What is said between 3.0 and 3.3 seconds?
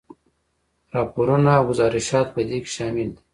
دي.